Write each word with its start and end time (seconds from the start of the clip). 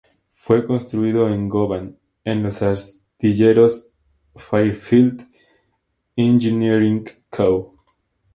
Fue 0.33 0.65
construido 0.65 1.29
en 1.29 1.47
Govan, 1.47 1.95
en 2.23 2.41
los 2.41 2.63
astilleros 2.63 3.91
Fairfield 4.35 5.27
Engineering 6.15 7.03
Co. 7.29 7.75